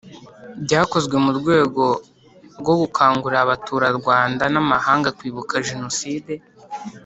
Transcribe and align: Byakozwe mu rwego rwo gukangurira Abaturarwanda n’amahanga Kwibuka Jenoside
Byakozwe 0.65 1.15
mu 1.25 1.31
rwego 1.39 1.83
rwo 2.59 2.73
gukangurira 2.81 3.39
Abaturarwanda 3.45 4.43
n’amahanga 4.53 5.09
Kwibuka 5.17 5.55
Jenoside 5.67 6.33